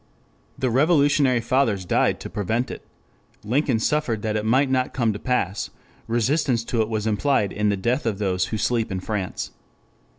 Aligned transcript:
The 0.57 0.71
Revolutionary 0.71 1.41
fathers 1.41 1.85
died 1.85 2.19
to 2.21 2.29
prevent 2.31 2.71
it. 2.71 2.83
Lincoln 3.43 3.77
suffered 3.77 4.23
that 4.23 4.35
it 4.35 4.45
might 4.45 4.71
not 4.71 4.95
come 4.95 5.13
to 5.13 5.19
pass, 5.19 5.69
resistance 6.07 6.63
to 6.63 6.81
it 6.81 6.89
was 6.89 7.05
implied 7.05 7.53
in 7.53 7.69
the 7.69 7.77
death 7.77 8.07
of 8.07 8.17
those 8.17 8.45
who 8.45 8.57
sleep 8.57 8.91
in 8.91 8.99
France. 8.99 9.51